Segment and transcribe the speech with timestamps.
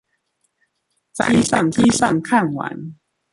[1.13, 2.95] 在飛機上看完